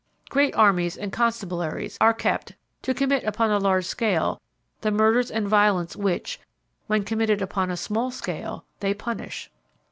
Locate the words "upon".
3.23-3.51, 7.39-7.69